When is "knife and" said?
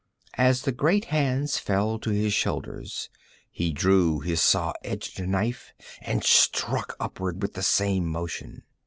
5.21-6.23